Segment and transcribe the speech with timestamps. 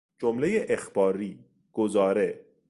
[0.19, 1.39] جملهی اخباری،
[1.73, 2.45] گزاره